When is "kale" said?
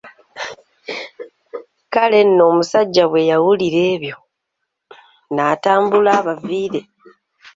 1.93-2.19